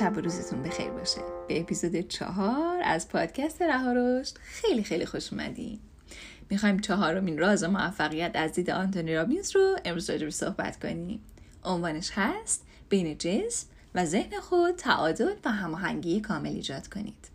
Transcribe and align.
شب 0.00 0.16
و 0.16 0.20
روزتون 0.20 0.62
بخیر 0.62 0.90
باشه. 0.90 1.20
به 1.48 1.60
اپیزود 1.60 2.00
چهار 2.00 2.80
از 2.84 3.08
پادکست 3.08 3.62
رها 3.62 3.92
رشد 3.92 4.34
خیلی 4.42 4.82
خیلی 4.82 5.06
خوش 5.06 5.32
اومدین. 5.32 5.78
می‌خوایم 6.50 6.78
چهارمین 6.78 7.38
راز 7.38 7.64
موفقیت 7.64 8.30
از 8.34 8.52
دید 8.52 8.70
آنتونی 8.70 9.14
رابینز 9.14 9.56
رو 9.56 9.76
امروز 9.84 10.10
راجع 10.10 10.30
صحبت 10.30 10.80
کنیم. 10.80 11.20
عنوانش 11.64 12.10
هست 12.14 12.66
بین 12.88 13.18
جسم 13.18 13.66
و 13.94 14.04
ذهن 14.04 14.40
خود 14.40 14.76
تعادل 14.76 15.34
و 15.44 15.50
هماهنگی 15.50 16.20
کامل 16.20 16.50
ایجاد 16.50 16.88
کنید. 16.88 17.28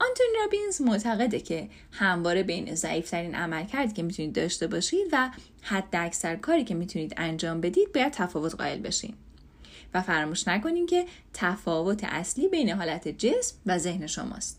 آنتونی 0.00 0.28
رابینز 0.44 0.80
معتقده 0.80 1.40
که 1.40 1.68
همواره 1.92 2.42
بین 2.42 2.74
ضعیفترین 2.74 3.34
عمل 3.34 3.64
کرد 3.64 3.94
که 3.94 4.02
می‌تونید 4.02 4.34
داشته 4.34 4.66
باشید 4.66 5.06
و 5.12 5.30
حد 5.62 5.88
اکثر 5.92 6.36
کاری 6.36 6.64
که 6.64 6.74
می‌تونید 6.74 7.14
انجام 7.16 7.60
بدید 7.60 7.92
باید 7.92 8.12
تفاوت 8.12 8.54
قائل 8.54 8.80
بشین. 8.80 9.14
و 9.94 10.02
فراموش 10.02 10.48
نکنیم 10.48 10.86
که 10.86 11.06
تفاوت 11.34 12.04
اصلی 12.04 12.48
بین 12.48 12.70
حالت 12.70 13.08
جسم 13.08 13.56
و 13.66 13.78
ذهن 13.78 14.06
شماست. 14.06 14.58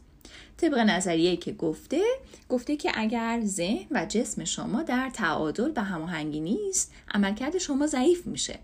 طبق 0.57 0.77
نظریه 0.77 1.37
که 1.37 1.51
گفته 1.53 2.01
گفته 2.49 2.75
که 2.75 2.91
اگر 2.95 3.41
ذهن 3.45 3.87
و 3.91 4.05
جسم 4.05 4.43
شما 4.43 4.83
در 4.83 5.09
تعادل 5.13 5.71
و 5.75 5.83
هماهنگی 5.83 6.39
نیست 6.39 6.93
عملکرد 7.13 7.57
شما 7.57 7.87
ضعیف 7.87 8.27
میشه. 8.27 8.59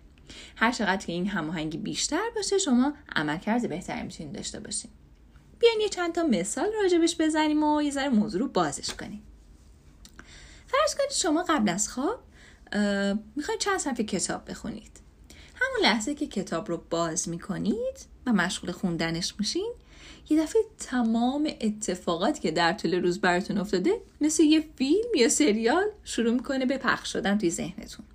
هر 0.55 0.72
چقدر 0.72 1.05
که 1.05 1.14
این 1.14 1.28
هماهنگی 1.28 1.78
بیشتر 1.78 2.30
باشه 2.36 2.58
شما 2.58 2.94
عملکرد 3.16 3.70
بهتری 3.70 4.04
می‌تونید 4.04 4.36
داشته 4.36 4.59
باشید 4.59 4.92
بیاین 5.59 5.81
یه 5.81 5.90
چند 5.90 6.16
تا 6.16 6.23
مثال 6.23 6.70
راجبش 6.84 7.16
بزنیم 7.20 7.64
و 7.64 7.81
یه 7.81 7.92
ذره 7.92 8.09
موضوع 8.09 8.42
رو 8.42 8.47
بازش 8.47 8.94
کنیم. 8.94 9.23
فرض 10.67 10.95
کنید 10.95 11.12
شما 11.12 11.44
قبل 11.50 11.70
از 11.70 11.90
خواب 11.90 12.20
می‌خواید 13.36 13.59
چند 13.59 13.80
صفحه 13.80 14.03
کتاب 14.03 14.50
بخونید. 14.50 14.98
همون 15.62 15.82
لحظه 15.84 16.16
که 16.16 16.28
کتاب 16.28 16.70
رو 16.70 16.84
باز 16.90 17.30
می‌کنید 17.30 18.08
و 18.26 18.34
مشغول 18.34 18.72
خوندنش 18.72 19.34
میشین 19.40 19.74
یه 20.30 20.44
دفعه 20.44 20.62
تمام 20.78 21.50
اتفاقات 21.62 22.40
که 22.40 22.52
در 22.52 22.74
طول 22.74 23.02
روز 23.02 23.22
براتون 23.22 23.58
افتاده 23.58 24.02
مثل 24.22 24.44
یه 24.44 24.64
فیلم 24.76 25.16
یا 25.16 25.30
سریال 25.30 25.86
شروع 26.04 26.34
می‌کنه 26.34 26.66
به 26.66 26.78
پخش 26.78 27.14
شدن 27.14 27.38
توی 27.38 27.50
ذهنتون. 27.50 28.06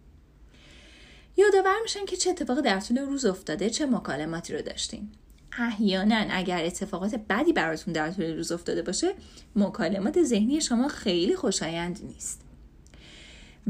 یادآور 1.36 1.76
میشن 1.82 2.04
که 2.04 2.16
چه 2.16 2.30
اتفاقی 2.30 2.62
در 2.62 2.80
طول 2.80 2.98
روز 2.98 3.24
افتاده 3.24 3.70
چه 3.70 3.86
مکالماتی 3.86 4.52
رو 4.52 4.62
داشتیم 4.62 5.12
احیانا 5.58 6.26
اگر 6.30 6.64
اتفاقات 6.64 7.14
بدی 7.14 7.52
براتون 7.52 7.94
در 7.94 8.10
طول 8.10 8.36
روز 8.36 8.52
افتاده 8.52 8.82
باشه 8.82 9.14
مکالمات 9.56 10.22
ذهنی 10.22 10.60
شما 10.60 10.88
خیلی 10.88 11.36
خوشایند 11.36 12.00
نیست. 12.02 12.40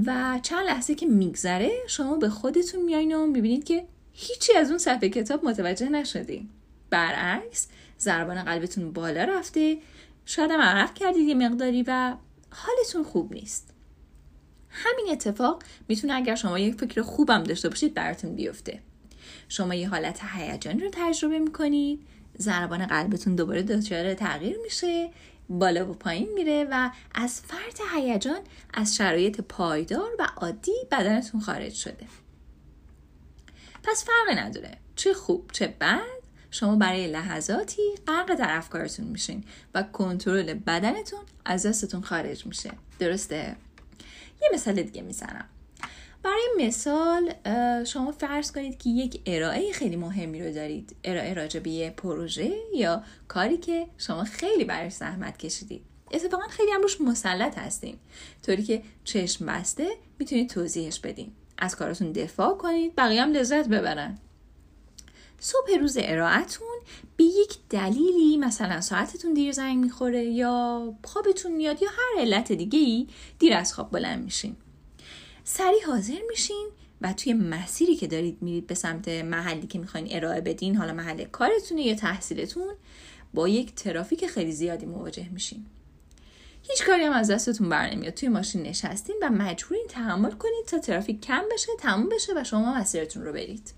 و 0.06 0.40
چند 0.42 0.66
لحظه 0.66 0.94
که 0.94 1.06
میگذره 1.06 1.70
شما 1.86 2.16
به 2.16 2.28
خودتون 2.28 2.82
میایین 2.82 3.14
و 3.14 3.26
می‌بینید 3.26 3.64
که 3.64 3.86
هیچی 4.12 4.52
از 4.56 4.68
اون 4.68 4.78
صفحه 4.78 5.08
کتاب 5.08 5.44
متوجه 5.44 5.88
نشدیم 5.88 6.50
برعکس 6.90 7.68
ضربان 8.00 8.42
قلبتون 8.42 8.92
بالا 8.92 9.24
رفته. 9.24 9.78
شاید 10.26 10.50
هم 10.50 10.60
عرق 10.60 10.94
کردید 10.94 11.28
یه 11.28 11.34
مقداری 11.34 11.84
و 11.86 12.16
حالتون 12.50 13.04
خوب 13.04 13.32
نیست. 13.32 13.74
همین 14.68 15.06
اتفاق 15.10 15.62
می‌تونه 15.88 16.14
اگر 16.14 16.34
شما 16.34 16.58
یک 16.58 16.74
فکر 16.74 17.02
خوبم 17.02 17.42
داشته 17.42 17.68
باشید 17.68 17.94
براتون 17.94 18.34
بیفته. 18.34 18.80
شما 19.48 19.74
یه 19.74 19.88
حالت 19.88 20.20
هیجانی 20.36 20.80
رو 20.80 20.90
تجربه 20.92 21.38
می‌کنید. 21.38 22.00
ضربان 22.38 22.86
قلبتون 22.86 23.34
دوباره 23.34 23.62
دچار 23.62 24.14
تغییر 24.14 24.58
میشه. 24.62 25.10
بالا 25.48 25.90
و 25.90 25.94
پایین 25.94 26.28
میره 26.34 26.66
و 26.70 26.90
از 27.14 27.40
فرط 27.40 27.80
هیجان 27.94 28.40
از 28.74 28.96
شرایط 28.96 29.40
پایدار 29.40 30.10
و 30.18 30.28
عادی 30.36 30.72
بدنتون 30.90 31.40
خارج 31.40 31.74
شده. 31.74 32.06
پس 33.82 34.04
فرق 34.04 34.38
نداره. 34.38 34.78
چه 34.96 35.14
خوب 35.14 35.50
چه 35.52 35.66
بد 35.80 36.00
شما 36.50 36.76
برای 36.76 37.06
لحظاتی 37.06 37.82
غرق 38.06 38.34
در 38.34 38.56
افکارتون 38.56 39.06
میشین 39.06 39.44
و 39.74 39.82
کنترل 39.82 40.54
بدنتون 40.54 41.20
از 41.44 41.66
دستتون 41.66 42.02
خارج 42.02 42.46
میشه. 42.46 42.70
درسته؟ 42.98 43.56
یه 44.42 44.48
مثال 44.54 44.82
دیگه 44.82 45.02
می‌زنم. 45.02 45.48
برای 46.24 46.48
مثال 46.58 47.34
شما 47.84 48.12
فرض 48.12 48.52
کنید 48.52 48.78
که 48.78 48.90
یک 48.90 49.20
ارائه 49.26 49.72
خیلی 49.72 49.96
مهمی 49.96 50.42
رو 50.42 50.52
دارید. 50.52 50.96
ارائه 51.04 51.34
راجع 51.34 51.90
پروژه 51.90 52.54
یا 52.74 53.02
کاری 53.28 53.56
که 53.56 53.86
شما 53.98 54.24
خیلی 54.24 54.64
برای 54.64 54.90
زحمت 54.90 55.36
کشیدید. 55.38 55.82
اتفاقا 56.12 56.48
خیلی 56.50 56.70
هم 56.70 56.82
روش 56.82 57.00
مسلط 57.00 57.58
هستین. 57.58 57.96
طوری 58.46 58.62
که 58.62 58.82
چشم 59.04 59.46
بسته 59.46 59.88
می‌تونید 60.18 60.50
توضیحش 60.50 61.00
بدین. 61.00 61.32
از 61.58 61.76
کارتون 61.76 62.12
دفاع 62.12 62.54
کنید 62.54 62.96
بقیه 62.96 63.22
هم 63.22 63.32
لذت 63.32 63.68
ببرن. 63.68 64.18
صبح 65.40 65.78
روز 65.80 65.96
ارائهتون 66.00 66.78
به 67.16 67.24
یک 67.24 67.58
دلیلی 67.70 68.36
مثلا 68.36 68.80
ساعتتون 68.80 69.34
دیر 69.34 69.52
زنگ 69.52 69.84
می‌خوره 69.84 70.24
یا 70.24 70.94
خوابتون 71.04 71.52
میاد 71.52 71.82
یا 71.82 71.88
هر 71.88 72.20
علت 72.20 72.52
دیگه 72.52 72.78
ای 72.78 73.06
دیر 73.38 73.54
از 73.54 73.74
خواب 73.74 73.90
بلند 73.90 74.24
میشین. 74.24 74.56
سریع 75.46 75.86
حاضر 75.86 76.18
میشین 76.28 76.68
و 77.00 77.12
توی 77.12 77.32
مسیری 77.32 77.96
که 77.96 78.06
دارید 78.06 78.38
میرید 78.40 78.66
به 78.66 78.74
سمت 78.74 79.08
محلی 79.08 79.66
که 79.66 79.78
می‌خواین 79.78 80.08
ارائه 80.10 80.40
بدین 80.40 80.76
حالا 80.76 80.92
محل 80.92 81.24
کارتونه 81.24 81.82
یا 81.82 81.94
تحصیلتون 81.94 82.74
با 83.34 83.48
یک 83.48 83.74
ترافیک 83.74 84.26
خیلی 84.26 84.52
زیادی 84.52 84.86
مواجه 84.86 85.28
میشین. 85.28 85.66
هیچ 86.62 86.84
کاری 86.84 87.04
هم 87.04 87.12
از 87.12 87.30
دستتون 87.30 87.68
بر 87.68 87.90
نمیاد. 87.90 88.14
توی 88.14 88.28
ماشین 88.28 88.62
نشستین 88.62 89.16
و 89.22 89.30
مجبورین 89.30 89.86
تحمل 89.88 90.30
کنید 90.30 90.64
تا 90.66 90.78
ترافیک 90.78 91.20
کم 91.20 91.44
بشه 91.52 91.72
تموم 91.78 92.08
بشه 92.08 92.32
و 92.36 92.44
شما 92.44 92.74
مسیرتون 92.74 93.24
رو 93.24 93.32
برید. 93.32 93.74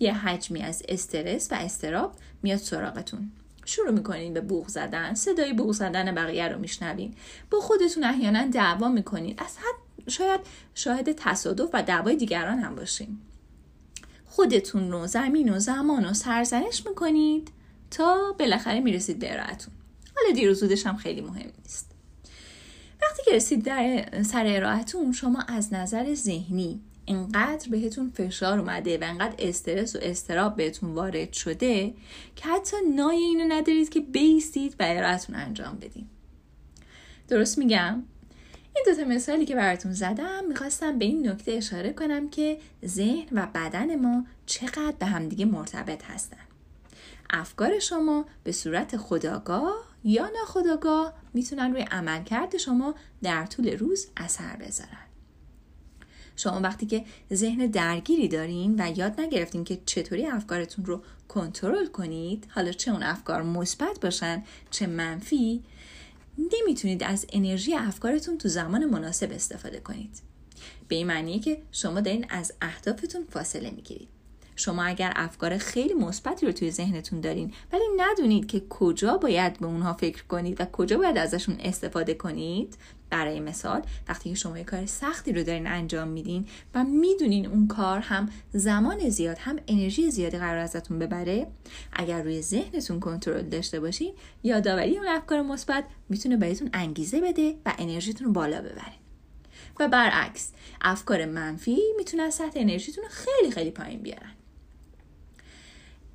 یه 0.00 0.14
حجمی 0.14 0.62
از 0.62 0.82
استرس 0.88 1.52
و 1.52 1.54
استراب 1.54 2.14
میاد 2.42 2.58
سراغتون. 2.58 3.32
شروع 3.64 3.90
می‌کنین 3.90 4.34
به 4.34 4.40
بوغ 4.40 4.68
زدن. 4.68 5.14
صدای 5.14 5.52
بوغ 5.52 5.72
زدن 5.72 6.14
بقیه 6.14 6.48
رو 6.48 6.58
میشنوین. 6.58 7.14
با 7.50 7.60
خودتون 7.60 8.04
احیانا 8.04 8.46
دعوا 8.46 8.88
می‌کنید 8.88 9.42
از 9.42 9.56
حد 9.56 9.79
شاید 10.08 10.40
شاهد 10.74 11.12
تصادف 11.12 11.70
و 11.72 11.82
دعوای 11.82 12.16
دیگران 12.16 12.58
هم 12.58 12.74
باشین 12.74 13.18
خودتون 14.24 14.92
رو 14.92 15.06
زمین 15.06 15.54
و 15.54 15.58
زمان 15.58 16.04
و 16.04 16.14
سرزنش 16.14 16.86
می‌کنید 16.86 17.50
تا 17.90 18.34
بالاخره 18.38 18.80
می‌رسید 18.80 19.18
به 19.18 19.32
ارائهتون. 19.32 19.74
حالا 20.16 20.34
دیر 20.34 20.50
و 20.50 20.54
زودش 20.54 20.86
هم 20.86 20.96
خیلی 20.96 21.20
مهم 21.20 21.50
نیست. 21.62 21.90
وقتی 23.02 23.22
که 23.24 23.36
رسید 23.36 23.64
در 23.64 24.22
سر 24.22 24.46
ارائهتون 24.46 25.12
شما 25.12 25.40
از 25.40 25.72
نظر 25.72 26.14
ذهنی 26.14 26.80
انقدر 27.06 27.68
بهتون 27.70 28.10
فشار 28.10 28.58
اومده 28.58 28.98
و 28.98 29.04
انقدر 29.04 29.34
استرس 29.38 29.96
و 29.96 29.98
استراب 30.02 30.56
بهتون 30.56 30.94
وارد 30.94 31.32
شده 31.32 31.94
که 32.36 32.48
حتی 32.48 32.76
نای 32.94 33.16
اینو 33.16 33.54
ندارید 33.54 33.88
که 33.88 34.00
بیستید 34.00 34.74
و 34.80 34.82
ارائهتون 34.86 35.36
انجام 35.36 35.76
بدین. 35.76 36.06
درست 37.28 37.58
میگم؟ 37.58 38.02
این 38.74 38.84
دوتا 38.86 39.04
مثالی 39.04 39.46
که 39.46 39.54
براتون 39.54 39.92
زدم 39.92 40.44
می‌خواستم 40.48 40.98
به 40.98 41.04
این 41.04 41.28
نکته 41.28 41.52
اشاره 41.52 41.92
کنم 41.92 42.30
که 42.30 42.58
ذهن 42.86 43.26
و 43.32 43.46
بدن 43.54 43.96
ما 44.00 44.26
چقدر 44.46 44.94
به 44.98 45.06
همدیگه 45.06 45.44
مرتبط 45.44 46.04
هستن. 46.04 46.36
افکار 47.30 47.78
شما 47.78 48.24
به 48.44 48.52
صورت 48.52 48.96
خداگاه 48.96 49.74
یا 50.04 50.30
ناخداگاه 50.40 51.14
می‌تونن 51.34 51.72
روی 51.72 51.82
عملکرد 51.82 52.56
شما 52.56 52.94
در 53.22 53.46
طول 53.46 53.78
روز 53.78 54.08
اثر 54.16 54.56
بذارن. 54.56 55.06
شما 56.36 56.60
وقتی 56.60 56.86
که 56.86 57.04
ذهن 57.32 57.66
درگیری 57.66 58.28
دارین 58.28 58.74
و 58.78 58.98
یاد 58.98 59.20
نگرفتین 59.20 59.64
که 59.64 59.78
چطوری 59.86 60.26
افکارتون 60.26 60.84
رو 60.84 61.02
کنترل 61.28 61.86
کنید 61.86 62.46
حالا 62.50 62.72
چه 62.72 62.90
اون 62.90 63.02
افکار 63.02 63.42
مثبت 63.42 64.00
باشن 64.00 64.42
چه 64.70 64.86
منفی 64.86 65.62
نمی‌تونید 66.52 67.04
از 67.04 67.26
انرژی 67.32 67.74
افکارتون 67.74 68.38
تو 68.38 68.48
زمان 68.48 68.84
مناسب 68.84 69.32
استفاده 69.32 69.80
کنید. 69.80 70.22
به 70.88 70.96
این 70.96 71.06
معنیه 71.06 71.38
که 71.38 71.62
شما 71.72 72.00
دارین 72.00 72.26
از 72.28 72.52
اهدافتون 72.62 73.24
فاصله 73.30 73.70
می‌گیرید. 73.70 74.08
شما 74.56 74.84
اگر 74.84 75.12
افکار 75.16 75.58
خیلی 75.58 75.94
مثبتی 75.94 76.46
رو 76.46 76.52
توی 76.52 76.70
ذهنتون 76.70 77.20
دارین 77.20 77.52
ولی 77.72 77.84
ندونید 77.96 78.46
که 78.46 78.62
کجا 78.68 79.16
باید 79.16 79.58
به 79.58 79.66
اونها 79.66 79.92
فکر 79.92 80.24
کنید 80.24 80.60
و 80.60 80.64
کجا 80.64 80.98
باید 80.98 81.18
ازشون 81.18 81.56
استفاده 81.60 82.14
کنید 82.14 82.76
برای 83.10 83.40
مثال 83.40 83.82
وقتی 84.08 84.30
که 84.30 84.36
شما 84.36 84.58
یه 84.58 84.64
کار 84.64 84.86
سختی 84.86 85.32
رو 85.32 85.42
دارین 85.42 85.66
انجام 85.66 86.08
میدین 86.08 86.46
و 86.74 86.84
می‌دونین 86.84 87.46
اون 87.46 87.66
کار 87.66 87.98
هم 87.98 88.28
زمان 88.52 89.08
زیاد 89.08 89.36
هم 89.38 89.58
انرژی 89.68 90.10
زیادی 90.10 90.38
قرار 90.38 90.58
ازتون 90.58 90.98
ببره 90.98 91.46
اگر 91.92 92.22
روی 92.22 92.42
ذهنتون 92.42 93.00
کنترل 93.00 93.42
داشته 93.42 93.80
باشین 93.80 94.14
یادآوری 94.42 94.98
اون 94.98 95.08
افکار 95.08 95.42
مثبت 95.42 95.84
می‌تونه 96.08 96.36
بهتون 96.36 96.70
انگیزه 96.72 97.20
بده 97.20 97.56
و 97.66 97.72
انرژیتون 97.78 98.26
رو 98.26 98.32
بالا 98.32 98.60
ببره. 98.60 98.92
و 99.80 99.88
برعکس 99.88 100.52
افکار 100.80 101.24
منفی 101.24 101.78
می‌تونن 101.96 102.30
سطح 102.30 102.60
انرژیتون 102.60 103.04
رو 103.04 103.10
خیلی 103.10 103.50
خیلی 103.50 103.70
پایین 103.70 104.02
بیارن. 104.02 104.32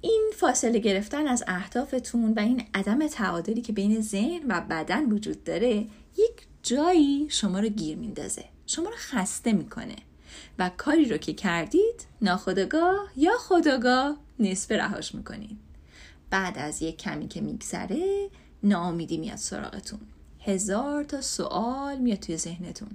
این 0.05 0.31
فاصله 0.35 0.79
گرفتن 0.79 1.27
از 1.27 1.43
اهدافتون 1.47 2.33
و 2.33 2.39
این 2.39 2.63
عدم 2.73 3.07
تعادلی 3.07 3.61
که 3.61 3.73
بین 3.73 4.01
ذهن 4.01 4.41
و 4.47 4.61
بدن 4.61 5.05
وجود 5.11 5.43
داره 5.43 5.87
یک 6.17 6.47
جایی 6.63 7.27
شما 7.29 7.59
رو 7.59 7.69
گیر 7.69 7.97
میندازه. 7.97 8.45
شما 8.65 8.89
رو 8.89 8.95
خسته 8.97 9.53
می‌کنه. 9.53 9.95
و 10.59 10.71
کاری 10.77 11.05
رو 11.05 11.17
که 11.17 11.33
کردید 11.33 12.07
ناخداگاه 12.21 13.09
یا 13.15 13.31
خداگاه 13.39 14.17
نصف 14.39 14.71
رهاش 14.71 15.15
می‌کنید. 15.15 15.57
بعد 16.29 16.57
از 16.57 16.81
یک 16.81 16.97
کمی 16.97 17.27
که 17.27 17.41
میگذره 17.41 18.29
ناامیدی 18.63 19.17
میاد 19.17 19.37
سراغتون. 19.37 19.99
هزار 20.39 21.03
تا 21.03 21.21
سوال 21.21 21.97
میاد 21.97 22.19
توی 22.19 22.37
ذهنتون. 22.37 22.89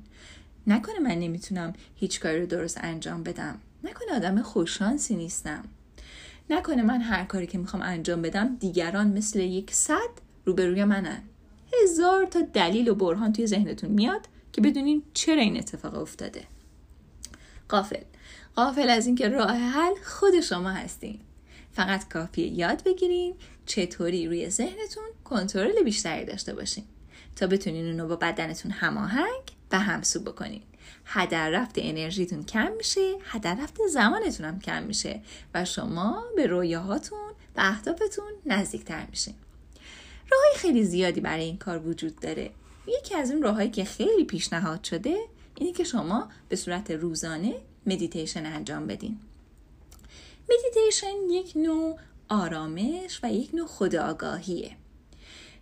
نکنه 0.66 0.98
من 0.98 1.18
نمی‌تونم 1.18 1.72
هیچ 1.96 2.20
کاری 2.20 2.40
رو 2.40 2.46
درست 2.46 2.78
انجام 2.80 3.22
بدم. 3.22 3.58
نکنه 3.84 4.16
آدم 4.16 4.42
خوششانسی 4.42 5.16
نیستم. 5.16 5.64
نکنه 6.50 6.82
من 6.82 7.00
هر 7.00 7.24
کاری 7.24 7.46
که 7.46 7.58
می‌خوام 7.58 7.82
انجام 7.82 8.22
بدم 8.22 8.56
دیگران 8.56 9.08
مثل 9.08 9.40
یک 9.40 9.74
صد 9.74 10.10
روبروی 10.44 10.84
منن. 10.84 11.22
هزار 11.82 12.26
تا 12.26 12.40
دلیل 12.40 12.88
و 12.88 12.94
برهان 12.94 13.32
توی 13.32 13.46
ذهنتون 13.46 13.90
میاد 13.90 14.20
که 14.52 14.60
بدونین 14.60 15.02
چرا 15.14 15.42
این 15.42 15.56
اتفاق 15.56 15.94
افتاده. 15.94 16.44
قافل 17.68 18.02
قافل 18.56 18.90
از 18.90 19.06
اینکه 19.06 19.28
راه 19.28 19.56
حل 19.56 19.94
خود 20.04 20.40
شما 20.40 20.70
هستین. 20.70 21.20
فقط 21.72 22.08
کافیه 22.08 22.46
یاد 22.46 22.84
بگیرین 22.84 23.34
چطوری 23.66 24.26
روی 24.26 24.50
ذهنتون 24.50 25.04
کنترل 25.24 25.82
بیشتری 25.84 26.24
داشته 26.24 26.54
باشین 26.54 26.84
تا 27.36 27.46
بتونین 27.46 27.86
اونو 27.86 28.08
با 28.08 28.16
بدنتون 28.16 28.70
هماهنگ 28.70 29.42
و 29.72 29.78
همسو 29.78 30.20
بکنین. 30.20 30.62
هدر 31.04 31.50
رفت 31.50 31.74
انرژیتون 31.76 32.44
کم 32.44 32.72
میشه 32.76 33.14
هدر 33.24 33.54
رفت 33.54 33.76
زمانتون 33.90 34.46
هم 34.46 34.60
کم 34.60 34.82
میشه 34.82 35.20
و 35.54 35.64
شما 35.64 36.24
به 36.36 36.46
رویاهاتون 36.46 37.30
و 37.56 37.60
اهدافتون 37.60 38.32
نزدیکتر 38.46 39.06
میشین. 39.10 39.34
راههای 40.32 40.56
خیلی 40.56 40.84
زیادی 40.84 41.20
برای 41.20 41.44
این 41.44 41.58
کار 41.58 41.86
وجود 41.86 42.20
داره. 42.20 42.50
یکی 42.86 43.14
از 43.14 43.30
اون 43.30 43.42
راههایی 43.42 43.70
که 43.70 43.84
خیلی 43.84 44.24
پیشنهاد 44.24 44.84
شده 44.84 45.16
اینه 45.54 45.72
که 45.72 45.84
شما 45.84 46.28
به 46.48 46.56
صورت 46.56 46.90
روزانه 46.90 47.54
مدیتیشن 47.86 48.46
انجام 48.46 48.86
بدین. 48.86 49.20
مدیتیشن 50.50 51.30
یک 51.30 51.52
نوع 51.56 51.98
آرامش 52.28 53.20
و 53.22 53.32
یک 53.32 53.54
نوع 53.54 53.66
خودآگاهیه 53.66 54.70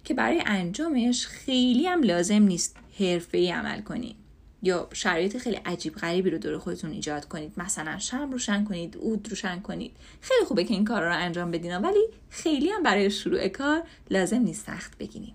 که 0.04 0.14
برای 0.14 0.42
انجامش 0.46 1.26
خیلی 1.26 1.86
هم 1.86 2.02
لازم 2.02 2.42
نیست 2.42 2.76
حرفه‌ای 2.98 3.52
عمل 3.52 3.82
کنید 3.82 4.16
یا 4.62 4.88
شرایط 4.92 5.36
خیلی 5.36 5.56
عجیب 5.56 5.94
غریبی 5.94 6.30
رو 6.30 6.38
دور 6.38 6.58
خودتون 6.58 6.90
ایجاد 6.90 7.24
کنید 7.24 7.52
مثلا 7.56 7.98
شمع 7.98 8.30
روشن 8.30 8.64
کنید 8.64 8.96
عود 8.96 9.28
روشن 9.28 9.60
کنید 9.60 9.96
خیلی 10.20 10.44
خوبه 10.44 10.64
که 10.64 10.74
این 10.74 10.84
کار 10.84 11.02
رو 11.02 11.16
انجام 11.16 11.50
بدین 11.50 11.76
ولی 11.76 12.08
خیلی 12.30 12.70
هم 12.70 12.82
برای 12.82 13.10
شروع 13.10 13.48
کار 13.48 13.82
لازم 14.10 14.38
نیست 14.38 14.66
سخت 14.66 14.98
بگیریم 14.98 15.34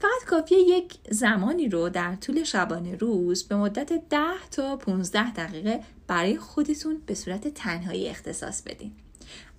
فقط 0.00 0.24
کافیه 0.26 0.58
یک 0.58 0.94
زمانی 1.10 1.68
رو 1.68 1.88
در 1.88 2.16
طول 2.16 2.44
شبانه 2.44 2.96
روز 2.96 3.48
به 3.48 3.56
مدت 3.56 3.92
10 4.08 4.18
تا 4.50 4.76
15 4.76 5.32
دقیقه 5.32 5.80
برای 6.06 6.36
خودتون 6.36 7.02
به 7.06 7.14
صورت 7.14 7.48
تنهایی 7.48 8.08
اختصاص 8.08 8.62
بدین. 8.62 8.92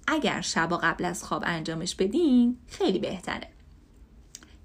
اگر 0.08 0.42
شبا 0.42 0.78
قبل 0.78 1.06
از 1.06 1.24
خواب 1.24 1.44
انجامش 1.46 1.96
بدین 1.96 2.58
خیلی 2.68 3.00
بهتره. 3.00 3.48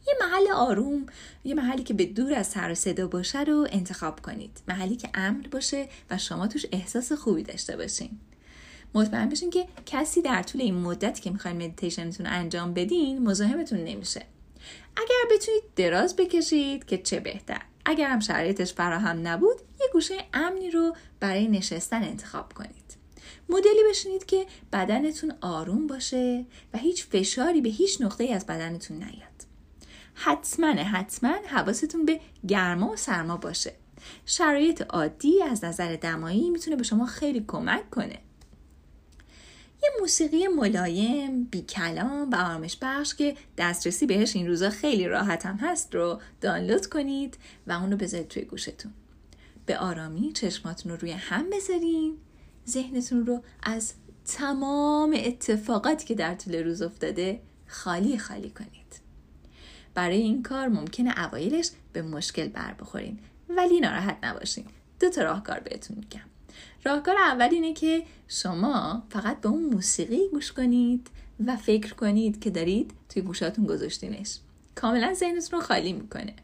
یه 0.06 0.14
محل 0.20 0.52
آروم 0.54 1.06
یه 1.44 1.54
محلی 1.54 1.82
که 1.82 1.94
به 1.94 2.06
دور 2.06 2.34
از 2.34 2.46
سر 2.46 2.70
و 2.70 2.74
صدا 2.74 3.06
باشه 3.06 3.40
رو 3.40 3.66
انتخاب 3.70 4.20
کنید. 4.20 4.62
محلی 4.68 4.96
که 4.96 5.08
امن 5.14 5.46
باشه 5.50 5.88
و 6.10 6.18
شما 6.18 6.46
توش 6.46 6.66
احساس 6.72 7.12
خوبی 7.12 7.42
داشته 7.42 7.76
باشین. 7.76 8.20
مطمئن 8.94 9.28
بشین 9.28 9.50
که 9.50 9.66
کسی 9.86 10.22
در 10.22 10.42
طول 10.42 10.60
این 10.60 10.74
مدت 10.74 11.20
که 11.20 11.30
می‌خواین 11.30 11.56
مدیتیشنتون 11.56 12.26
انجام 12.26 12.74
بدین 12.74 13.28
مزاحمتون 13.28 13.78
نمیشه. 13.78 14.22
اگر 14.96 15.36
بتونید 15.36 15.62
دراز 15.76 16.16
بکشید 16.16 16.84
که 16.84 16.98
چه 16.98 17.20
بهتر. 17.20 17.62
اگر 17.84 18.08
هم 18.08 18.20
شرایطش 18.20 18.72
فراهم 18.74 19.28
نبود 19.28 19.56
یه 19.80 19.86
گوشه 19.92 20.14
امنی 20.34 20.70
رو 20.70 20.96
برای 21.20 21.48
نشستن 21.48 22.02
انتخاب 22.02 22.52
کنید. 22.52 22.96
مدلی 23.48 23.82
بشینید 23.90 24.24
که 24.24 24.46
بدنتون 24.72 25.34
آروم 25.40 25.86
باشه 25.86 26.46
و 26.74 26.78
هیچ 26.78 27.06
فشاری 27.06 27.60
به 27.60 27.68
هیچ 27.68 28.00
نقطه 28.00 28.24
از 28.24 28.46
بدنتون 28.46 28.96
نیاد. 28.96 29.33
حتما 30.24 30.68
حتما 30.68 31.34
حواستون 31.46 32.04
به 32.04 32.20
گرما 32.48 32.90
و 32.90 32.96
سرما 32.96 33.36
باشه 33.36 33.72
شرایط 34.26 34.82
عادی 34.82 35.42
از 35.42 35.64
نظر 35.64 35.96
دمایی 35.96 36.50
می‌تونه 36.50 36.76
به 36.76 36.82
شما 36.82 37.06
خیلی 37.06 37.44
کمک 37.48 37.90
کنه 37.90 38.18
یه 39.82 39.90
موسیقی 40.00 40.48
ملایم، 40.48 41.44
بی 41.44 41.62
کلام 41.62 42.30
و 42.30 42.36
آرامش 42.36 42.76
بخش 42.82 43.14
که 43.14 43.36
دسترسی 43.58 44.06
بهش 44.06 44.36
این 44.36 44.46
روزا 44.46 44.70
خیلی 44.70 45.08
راحت 45.08 45.46
هم 45.46 45.56
هست 45.56 45.94
رو 45.94 46.20
دانلود 46.40 46.86
کنید 46.86 47.38
و 47.66 47.72
اون 47.72 47.90
رو 47.90 47.96
بذارید 47.96 48.28
توی 48.28 48.44
گوشتون. 48.44 48.92
به 49.66 49.78
آرامی 49.78 50.32
چشماتون 50.32 50.92
رو 50.92 50.98
روی 50.98 51.12
هم 51.12 51.50
بذارین 51.50 52.16
ذهنتون 52.68 53.26
رو 53.26 53.42
از 53.62 53.92
تمام 54.26 55.16
اتفاقاتی 55.24 56.06
که 56.06 56.14
در 56.14 56.34
طول 56.34 56.54
روز 56.54 56.82
افتاده 56.82 57.40
خالی 57.66 58.18
خالی 58.18 58.50
کنید. 58.50 59.03
برای 59.94 60.16
این 60.16 60.42
کار 60.42 60.68
ممکنه 60.68 61.24
اوایلش 61.24 61.70
به 61.92 62.02
مشکل 62.02 62.48
بر 62.48 62.74
بخورین 62.74 63.18
ولی 63.48 63.80
ناراحت 63.80 64.16
نباشین. 64.22 64.64
دو 65.00 65.10
تا 65.10 65.22
راهکار 65.22 65.60
بهتون 65.60 65.96
میگم. 65.96 66.20
راهکار 66.84 67.16
اول 67.16 67.48
اینه 67.52 67.72
که 67.72 68.02
شما 68.28 69.02
فقط 69.10 69.40
به 69.40 69.48
اون 69.48 69.64
موسیقی 69.64 70.28
گوش 70.32 70.52
کنید 70.52 71.10
و 71.46 71.56
فکر 71.56 71.94
کنید 71.94 72.40
که 72.40 72.50
دارید 72.50 72.92
توی 73.08 73.22
گوشاتون 73.22 73.66
گذاشتینش 73.66 74.38
کاملا 74.74 75.14
ذهنتون 75.14 75.60
رو 75.60 75.66
خالی 75.66 75.92
می‌کنه 75.92 76.34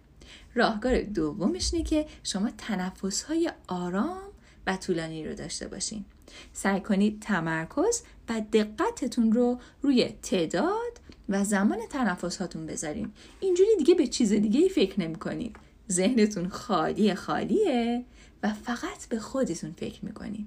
راهکار 0.55 1.01
دومش 1.03 1.75
اینه 1.75 1.85
که 1.85 2.07
شما 2.23 2.51
تنفس 2.59 3.23
های 3.23 3.51
آرام 3.69 4.31
و 4.67 4.77
طولانی 4.77 5.29
رو 5.29 5.35
داشته 5.35 5.69
باشین 5.69 6.05
سعی 6.53 6.81
کنید 6.81 7.21
تمرکز 7.21 8.03
و 8.29 8.41
دقتتون 8.53 9.33
رو 9.33 9.61
روی 9.83 10.15
تعداد 10.23 11.00
و 11.31 11.45
زمان 11.45 11.79
تنفس 11.91 12.37
هاتون 12.37 12.67
بذارین. 12.67 13.13
اینجوری 13.41 13.77
دیگه 13.79 13.95
به 13.95 14.07
چیز 14.07 14.33
دیگه 14.33 14.61
ای 14.61 14.69
فکر 14.69 15.01
نمی 15.01 15.15
کنید 15.15 15.57
ذهنتون 15.91 16.49
خالی 16.49 17.15
خالیه 17.15 18.05
و 18.43 18.53
فقط 18.53 19.09
به 19.09 19.19
خودتون 19.19 19.73
فکر 19.73 20.05
می‌کنید 20.05 20.47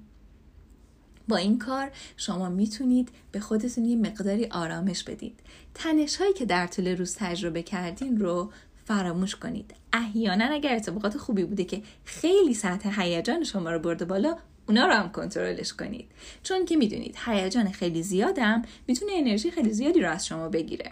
با 1.28 1.38
این 1.38 1.60
کار 1.60 1.92
شما 2.18 2.50
می‌تونید 2.50 3.10
به 3.32 3.40
خودتون 3.40 3.86
یه 3.86 3.96
مقداری 3.96 4.46
آرامش 4.46 5.04
بدید. 5.04 5.40
تنش 5.74 6.16
هایی 6.16 6.34
که 6.34 6.46
در 6.46 6.68
طول 6.68 6.88
روز 6.88 7.16
تجربه 7.16 7.64
کردین 7.64 8.20
رو 8.20 8.52
فراموش 8.86 9.36
کنید. 9.36 9.74
احیانا 9.94 10.46
اگر 10.46 10.76
اتفاقات 10.76 11.18
خوبی 11.18 11.44
بوده 11.44 11.64
که 11.64 11.82
خیلی 12.06 12.54
سطح 12.54 13.02
هیجان 13.02 13.44
شما 13.44 13.72
رو 13.72 13.80
برده 13.80 14.06
بالا 14.06 14.38
اونا 14.68 14.88
رو 14.88 14.94
هم 14.94 15.12
کنترلش 15.12 15.74
کنید. 15.74 16.12
چون 16.44 16.66
که 16.66 16.76
می‌دونید 16.76 17.16
هیجان 17.26 17.72
خیلی 17.72 18.04
زیادم 18.04 18.62
می‌تونه 18.88 19.12
انرژی 19.16 19.52
خیلی 19.52 19.74
زیادی 19.74 20.02
رو 20.02 20.10
از 20.10 20.26
شما 20.26 20.50
بگیره. 20.50 20.92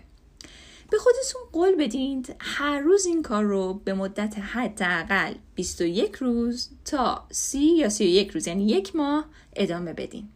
به 0.91 0.97
خودتون 0.97 1.41
قول 1.51 1.75
بدید 1.75 2.35
هر 2.39 2.79
روز 2.79 3.05
این 3.05 3.21
کار 3.21 3.43
رو 3.43 3.73
به 3.73 3.93
مدت 3.93 4.39
حداقل 4.39 5.33
21 5.55 6.15
روز 6.15 6.69
تا 6.85 7.27
30 7.31 7.59
یا 7.59 7.89
31 7.89 8.31
روز 8.31 8.47
یعنی 8.47 8.67
یک 8.67 8.95
ماه 8.95 9.25
ادامه 9.55 9.93
بدین. 9.93 10.29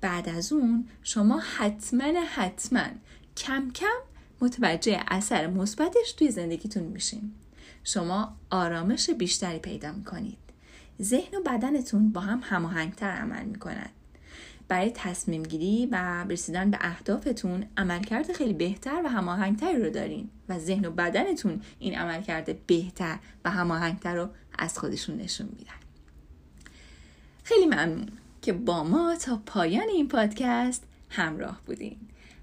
بعد 0.00 0.28
از 0.28 0.52
اون 0.52 0.88
شما 1.02 1.38
حتما 1.38 2.20
حتما 2.34 2.86
کم 3.36 3.70
کم 3.70 3.96
متوجه 4.40 5.00
اثر 5.08 5.46
مثبتش 5.46 6.12
توی 6.12 6.30
زندگیتون 6.30 6.82
میشین. 6.82 7.32
شما 7.84 8.36
آرامش 8.50 9.10
بیشتری 9.10 9.58
پیدا 9.58 9.92
می‌کنید. 9.92 10.45
ذهن 11.02 11.38
و 11.38 11.42
بدنتون 11.46 12.12
با 12.12 12.20
هم 12.20 12.40
هماهنگتر 12.42 13.10
عمل 13.10 13.44
می‌کنند 13.44 13.90
برای 14.68 14.90
تصمیم 14.94 15.42
گیری 15.42 15.86
و 15.86 16.24
رسیدن 16.24 16.70
به 16.70 16.78
اهدافتون 16.80 17.66
عملکرد 17.76 18.32
خیلی 18.32 18.52
بهتر 18.52 19.02
و 19.04 19.08
هماهنگتری 19.08 19.82
رو 19.82 19.90
دارین 19.90 20.28
و 20.48 20.58
ذهن 20.58 20.84
و 20.84 20.90
بدنتون 20.90 21.60
این 21.78 21.98
عملکرد 21.98 22.66
بهتر 22.66 23.18
و 23.44 23.50
هماهنگتر 23.50 24.14
رو 24.14 24.28
از 24.58 24.78
خودشون 24.78 25.16
نشون 25.16 25.48
میدن. 25.58 25.72
خیلی 27.44 27.66
ممنون 27.66 28.08
که 28.42 28.52
با 28.52 28.84
ما 28.84 29.16
تا 29.16 29.42
پایان 29.46 29.88
این 29.88 30.08
پادکست 30.08 30.82
همراه 31.10 31.60
بودین. 31.66 31.96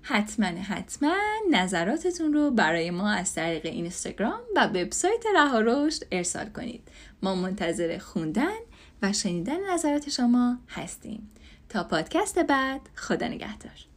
حتما 0.06 0.48
حتما 0.48 1.16
نظراتتون 1.52 2.34
رو 2.34 2.52
برای 2.52 2.92
ما 2.92 3.10
از 3.10 3.36
طریق 3.36 3.66
اینستاگرام 3.66 4.40
و 4.56 4.68
وبسایت 4.68 5.24
رها 5.36 5.60
رشد 5.60 6.04
ارسال 6.12 6.50
کنید. 6.50 6.88
ما 7.22 7.36
منتظر 7.36 7.98
خوندن 7.98 8.58
و 9.02 9.14
شنیدن 9.14 9.74
نظرات 9.74 10.10
شما 10.10 10.58
هستیم. 10.70 11.32
تا 11.70 11.84
پادکست 11.84 12.40
بعد 12.40 12.82
خدا 12.96 13.28
نگهدار. 13.28 13.93